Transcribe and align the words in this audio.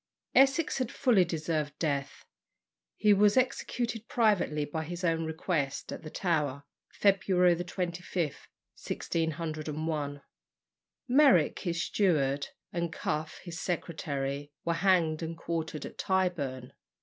Essex 0.33 0.79
had 0.79 0.91
fully 0.91 1.23
deserved 1.23 1.77
death. 1.77 2.25
He 2.97 3.13
was 3.13 3.37
executed 3.37 4.07
privately, 4.07 4.65
by 4.65 4.83
his 4.83 5.03
own 5.03 5.25
request, 5.25 5.91
at 5.91 6.01
the 6.01 6.09
Tower, 6.09 6.63
February 6.91 7.55
25, 7.55 8.19
1601. 8.25 10.21
Meyrick, 11.07 11.59
his 11.59 11.79
steward, 11.83 12.47
and 12.73 12.91
Cuffe, 12.91 13.41
his 13.43 13.59
secretary, 13.61 14.51
were 14.65 14.73
hanged 14.73 15.21
and 15.21 15.37
quartered 15.37 15.85
at 15.85 15.99
Tyburn. 15.99 16.73